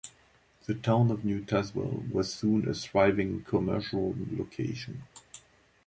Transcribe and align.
The 0.65 0.73
town 0.73 1.11
of 1.11 1.23
New 1.23 1.41
Tazewell 1.41 2.11
was 2.11 2.33
soon 2.33 2.67
a 2.67 2.73
thriving 2.73 3.43
commercial 3.43 4.15
location. 4.31 5.03